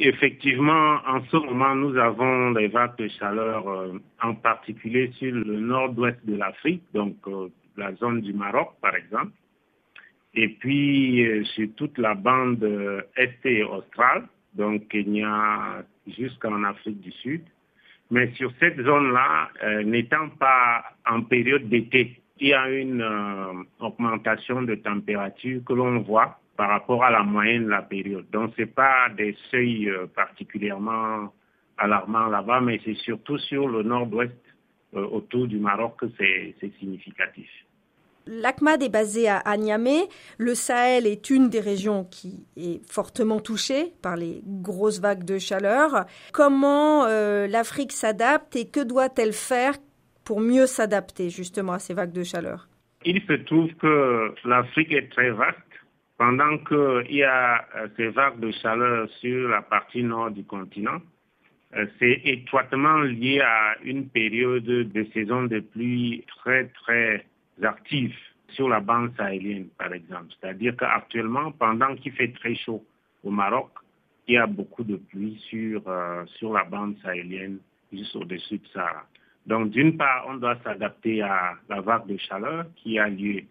Effectivement, 0.00 0.98
en 1.06 1.24
ce 1.30 1.36
moment, 1.36 1.76
nous 1.76 1.96
avons 1.96 2.50
des 2.50 2.66
vagues 2.66 2.96
de 2.98 3.06
chaleur, 3.08 3.68
euh, 3.68 3.92
en 4.20 4.34
particulier 4.34 5.12
sur 5.18 5.32
le 5.32 5.60
nord-ouest 5.60 6.18
de 6.24 6.36
l'Afrique, 6.36 6.82
donc 6.92 7.14
euh, 7.28 7.48
la 7.76 7.94
zone 7.94 8.20
du 8.20 8.32
Maroc, 8.32 8.72
par 8.82 8.96
exemple, 8.96 9.30
et 10.34 10.48
puis 10.48 11.24
euh, 11.24 11.44
sur 11.44 11.68
toute 11.76 11.96
la 11.98 12.14
bande 12.14 12.64
est 13.16 13.38
et 13.44 13.62
australe, 13.62 14.24
donc 14.54 14.88
Kenya 14.88 15.84
jusqu'en 16.08 16.64
Afrique 16.64 17.00
du 17.00 17.12
Sud. 17.12 17.42
Mais 18.10 18.32
sur 18.32 18.52
cette 18.58 18.80
zone-là, 18.80 19.48
n'étant 19.84 20.28
pas 20.28 20.84
en 21.06 21.22
période 21.22 21.68
d'été, 21.68 22.20
il 22.38 22.48
y 22.48 22.52
a 22.52 22.68
une 22.68 23.02
augmentation 23.80 24.62
de 24.62 24.74
température 24.74 25.62
que 25.64 25.72
l'on 25.72 26.00
voit 26.00 26.38
par 26.56 26.68
rapport 26.68 27.04
à 27.04 27.10
la 27.10 27.22
moyenne 27.22 27.64
de 27.64 27.70
la 27.70 27.82
période. 27.82 28.26
Donc, 28.30 28.52
ce 28.56 28.62
n'est 28.62 28.66
pas 28.66 29.08
des 29.16 29.36
seuils 29.50 29.88
euh, 29.88 30.06
particulièrement 30.06 31.32
alarmants 31.78 32.28
là-bas, 32.28 32.60
mais 32.60 32.80
c'est 32.84 32.94
surtout 32.94 33.38
sur 33.38 33.68
le 33.68 33.82
nord-ouest, 33.82 34.32
euh, 34.94 35.04
autour 35.06 35.46
du 35.46 35.58
Maroc, 35.58 35.96
que 35.98 36.06
c'est 36.18 36.54
significatif. 36.78 37.48
L'ACMAD 38.26 38.82
est 38.82 38.88
basé 38.88 39.28
à, 39.28 39.56
Niamey. 39.58 40.08
Le 40.38 40.54
Sahel 40.54 41.06
est 41.06 41.28
une 41.28 41.50
des 41.50 41.60
régions 41.60 42.04
qui 42.04 42.46
est 42.56 42.80
fortement 42.90 43.38
touchée 43.38 43.92
par 44.02 44.16
les 44.16 44.40
grosses 44.46 44.98
vagues 44.98 45.24
de 45.24 45.38
chaleur. 45.38 46.06
Comment 46.32 47.04
euh, 47.04 47.46
l'Afrique 47.46 47.92
s'adapte 47.92 48.56
et 48.56 48.66
que 48.70 48.80
doit-elle 48.80 49.34
faire 49.34 49.74
pour 50.24 50.40
mieux 50.40 50.64
s'adapter 50.66 51.28
justement 51.28 51.72
à 51.72 51.78
ces 51.78 51.92
vagues 51.92 52.12
de 52.12 52.22
chaleur? 52.22 52.66
Il 53.04 53.20
se 53.22 53.34
trouve 53.44 53.70
que 53.74 54.34
l'Afrique 54.46 54.92
est 54.92 55.10
très 55.10 55.30
vaste 55.30 55.58
pendant 56.16 56.58
qu'il 56.58 57.16
y 57.16 57.22
a 57.24 57.64
euh, 57.76 57.88
ces 57.96 58.08
vagues 58.08 58.40
de 58.40 58.50
chaleur 58.52 59.08
sur 59.20 59.48
la 59.48 59.62
partie 59.62 60.02
nord 60.02 60.30
du 60.30 60.44
continent, 60.44 61.00
euh, 61.76 61.86
c'est 61.98 62.20
étroitement 62.24 62.98
lié 62.98 63.40
à 63.40 63.76
une 63.82 64.08
période 64.08 64.64
de 64.64 65.04
saison 65.12 65.44
de 65.44 65.60
pluie 65.60 66.24
très, 66.28 66.68
très 66.68 67.26
active 67.62 68.14
sur 68.50 68.68
la 68.68 68.80
bande 68.80 69.12
sahélienne, 69.16 69.68
par 69.76 69.92
exemple. 69.92 70.32
C'est-à-dire 70.40 70.76
qu'actuellement, 70.76 71.50
pendant 71.52 71.94
qu'il 71.96 72.12
fait 72.12 72.32
très 72.32 72.54
chaud 72.54 72.84
au 73.24 73.30
Maroc, 73.30 73.70
il 74.28 74.34
y 74.34 74.38
a 74.38 74.46
beaucoup 74.46 74.84
de 74.84 74.96
pluie 74.96 75.38
sur, 75.50 75.82
euh, 75.88 76.24
sur 76.38 76.52
la 76.52 76.64
bande 76.64 76.96
sahélienne, 77.02 77.58
juste 77.92 78.14
au-dessus 78.14 78.58
de 78.58 78.66
ça. 78.72 79.04
Donc, 79.46 79.70
d'une 79.70 79.96
part, 79.96 80.26
on 80.28 80.34
doit 80.36 80.56
s'adapter 80.62 81.22
à 81.22 81.54
la 81.68 81.80
vague 81.80 82.06
de 82.06 82.16
chaleur 82.16 82.66
qui 82.76 82.98
a 82.98 83.08
lieu 83.08 83.42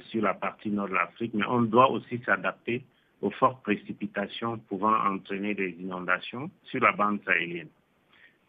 sur 0.00 0.22
la 0.22 0.34
partie 0.34 0.70
nord 0.70 0.88
de 0.88 0.94
l'Afrique, 0.94 1.32
mais 1.34 1.44
on 1.48 1.62
doit 1.62 1.90
aussi 1.90 2.20
s'adapter 2.24 2.84
aux 3.20 3.30
fortes 3.30 3.62
précipitations 3.62 4.58
pouvant 4.68 4.94
entraîner 4.94 5.54
des 5.54 5.76
inondations 5.80 6.50
sur 6.64 6.80
la 6.80 6.92
bande 6.92 7.20
sahélienne. 7.24 7.68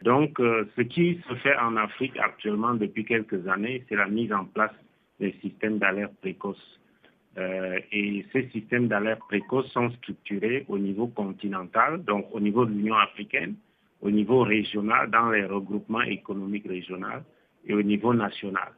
Donc, 0.01 0.39
euh, 0.39 0.67
ce 0.75 0.81
qui 0.81 1.21
se 1.29 1.35
fait 1.35 1.55
en 1.57 1.77
Afrique 1.77 2.17
actuellement 2.17 2.73
depuis 2.73 3.05
quelques 3.05 3.47
années, 3.47 3.85
c'est 3.87 3.95
la 3.95 4.07
mise 4.07 4.33
en 4.33 4.45
place 4.45 4.73
des 5.19 5.33
systèmes 5.41 5.77
d'alerte 5.77 6.15
précoce. 6.19 6.79
Euh, 7.37 7.79
et 7.91 8.25
ces 8.33 8.49
systèmes 8.49 8.87
d'alerte 8.87 9.21
précoce 9.27 9.71
sont 9.71 9.89
structurés 9.91 10.65
au 10.67 10.77
niveau 10.77 11.07
continental, 11.07 12.03
donc 12.03 12.27
au 12.31 12.39
niveau 12.39 12.65
de 12.65 12.71
l'Union 12.71 12.95
africaine, 12.95 13.55
au 14.01 14.11
niveau 14.11 14.41
régional, 14.41 15.09
dans 15.09 15.29
les 15.29 15.45
regroupements 15.45 16.01
économiques 16.01 16.67
régionaux 16.67 17.23
et 17.65 17.73
au 17.73 17.81
niveau 17.81 18.13
national. 18.13 18.73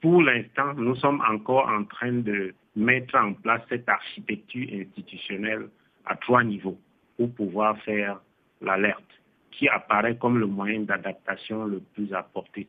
Pour 0.00 0.22
l'instant, 0.22 0.74
nous 0.74 0.94
sommes 0.96 1.22
encore 1.28 1.68
en 1.68 1.84
train 1.84 2.12
de 2.12 2.54
mettre 2.74 3.16
en 3.16 3.32
place 3.32 3.62
cette 3.68 3.88
architecture 3.88 4.68
institutionnelle 4.72 5.68
à 6.04 6.16
trois 6.16 6.44
niveaux 6.44 6.78
pour 7.16 7.32
pouvoir 7.32 7.78
faire 7.78 8.20
l'alerte, 8.60 9.02
qui 9.50 9.68
apparaît 9.68 10.16
comme 10.16 10.38
le 10.38 10.46
moyen 10.46 10.80
d'adaptation 10.80 11.64
le 11.64 11.80
plus 11.94 12.12
apporté. 12.12 12.68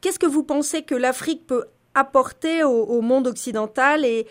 Qu'est-ce 0.00 0.18
que 0.18 0.26
vous 0.26 0.44
pensez 0.44 0.82
que 0.82 0.94
l'Afrique 0.94 1.46
peut 1.46 1.64
apporter 1.94 2.64
au, 2.64 3.00
monde 3.00 3.28
occidental 3.28 4.04
et, 4.04 4.26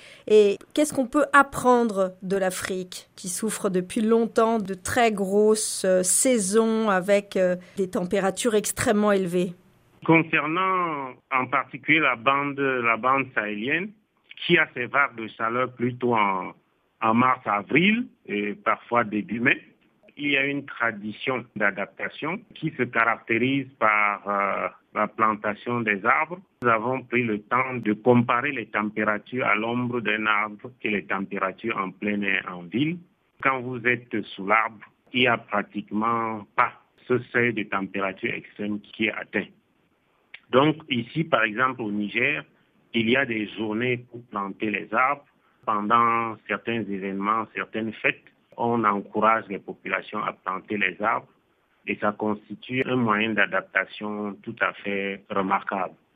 qu'est-ce 0.74 0.94
qu'on 0.94 1.08
peut 1.08 1.26
apprendre 1.34 2.14
de 2.22 2.38
l'Afrique 2.38 3.10
qui 3.16 3.30
souffre 3.30 3.70
depuis 3.70 4.02
longtemps 4.02 4.60
de 4.60 4.74
très 4.74 5.12
grosses 5.12 5.84
euh, 5.86 6.04
saisons 6.04 6.90
avec 6.90 7.38
euh, 7.38 7.56
des 7.78 7.90
températures 7.90 8.56
extrêmement 8.56 9.14
élevées? 9.14 9.54
Concernant 10.06 11.14
en 11.32 11.46
particulier 11.48 12.00
la 12.00 12.16
bande, 12.16 12.60
sahélienne, 13.34 13.92
qui 14.46 14.58
a 14.58 14.68
ses 14.74 14.88
vagues 14.88 15.16
de 15.16 15.28
chaleur 15.30 15.74
plutôt 15.74 16.16
en, 16.16 16.54
mars-avril 17.14 18.08
et 18.26 18.54
parfois 18.54 19.04
début 19.04 19.40
mai, 19.40 19.62
il 20.16 20.32
y 20.32 20.38
a 20.38 20.46
une 20.46 20.66
tradition 20.66 21.44
d'adaptation 21.56 22.40
qui 22.56 22.72
se 22.78 22.84
caractérise 22.84 23.68
par 23.80 24.28
euh, 24.28 24.70
la 24.94 25.08
plantation 25.08 25.82
des 25.82 26.06
arbres. 26.06 26.40
Nous 26.62 26.70
avons 26.70 27.02
pris 27.04 27.24
le 27.24 27.42
temps 27.42 27.74
de 27.76 27.94
comparer 27.94 28.52
les 28.52 28.68
températures 28.68 29.46
à 29.46 29.56
l'ombre 29.56 30.02
d'un 30.02 30.26
arbre 30.26 30.72
et 30.82 30.90
les 30.90 31.06
températures 31.06 31.78
en 31.78 31.92
plein 31.92 32.22
air 32.22 32.46
en 32.50 32.64
ville. 32.64 33.00
Quand 33.42 33.60
vous 33.60 33.86
êtes 33.86 34.22
sous 34.22 34.48
l'arbre, 34.48 34.86
il 35.14 35.22
n'y 35.22 35.28
a 35.28 35.38
pratiquement 35.38 36.46
pas 36.56 36.74
ce 37.08 37.20
seuil 37.32 37.54
de 37.54 37.64
température 37.64 38.34
extrême 38.34 38.80
qui 38.80 39.08
est 39.08 39.14
atteint. 39.14 39.48
Donc 40.52 40.78
ici, 40.90 41.24
par 41.24 41.44
exemple, 41.44 41.82
au 41.82 41.92
Niger, 41.92 42.44
il 42.94 43.10
y 43.10 43.16
a 43.18 43.26
des 43.26 43.48
journées 43.58 43.98
pour 43.98 44.22
planter 44.26 44.70
les 44.70 44.94
arbres. 44.94 45.26
Pendant 45.66 46.36
certains 46.48 46.82
événements, 46.82 47.48
certaines 47.56 47.94
fêtes, 47.94 48.22
on 48.58 48.84
encourage 48.84 49.46
les 49.48 49.60
populations 49.60 50.22
à 50.24 50.34
planter 50.34 50.78
les 50.78 51.02
arbres 51.02 51.28
et 51.88 51.96
ça 51.98 52.12
constitue 52.12 52.84
un 52.86 52.96
moyen 52.96 53.34
d'adaptation 53.34 54.34
tout 54.44 54.56
à 54.62 54.74
fait 54.74 55.24
remarquable. 55.30 55.96